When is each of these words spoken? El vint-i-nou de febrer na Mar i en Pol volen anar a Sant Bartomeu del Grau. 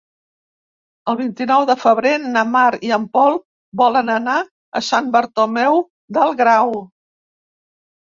El 1.11 1.17
vint-i-nou 1.19 1.65
de 1.71 1.75
febrer 1.81 2.13
na 2.23 2.43
Mar 2.55 2.65
i 2.89 2.91
en 2.99 3.07
Pol 3.19 3.39
volen 3.85 4.11
anar 4.17 4.41
a 4.43 4.85
Sant 4.91 5.15
Bartomeu 5.19 5.83
del 6.21 6.39
Grau. 6.45 6.79